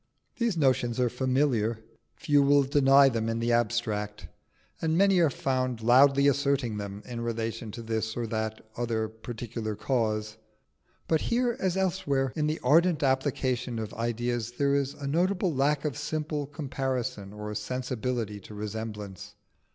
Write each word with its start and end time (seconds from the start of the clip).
These 0.37 0.57
notions 0.57 0.99
are 0.99 1.11
familiar: 1.11 1.77
few 2.15 2.41
will 2.41 2.63
deny 2.63 3.07
them 3.07 3.29
in 3.29 3.37
the 3.37 3.51
abstract, 3.53 4.27
and 4.81 4.97
many 4.97 5.19
are 5.19 5.29
found 5.29 5.83
loudly 5.83 6.27
asserting 6.27 6.77
them 6.77 7.03
in 7.05 7.21
relation 7.21 7.69
to 7.73 7.83
this 7.83 8.17
or 8.17 8.25
the 8.25 8.55
other 8.75 9.07
particular 9.07 9.75
case. 9.75 10.37
But 11.07 11.21
here 11.21 11.55
as 11.59 11.77
elsewhere, 11.77 12.33
in 12.35 12.47
the 12.47 12.59
ardent 12.63 13.03
application 13.03 13.77
of 13.77 13.93
ideas, 13.93 14.53
there 14.53 14.73
is 14.73 14.95
a 14.95 15.05
notable 15.05 15.53
lack 15.53 15.85
of 15.85 15.95
simple 15.95 16.47
comparison 16.47 17.31
or 17.31 17.53
sensibility 17.53 18.39
to 18.39 18.55
resemblance. 18.55 19.35